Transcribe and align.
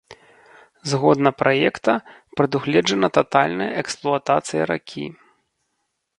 Згодна 0.93 1.29
праекта, 1.41 1.91
прадугледжана 2.39 3.07
татальная 3.19 3.69
эксплуатацыя 3.83 4.61
ракі. 4.73 5.07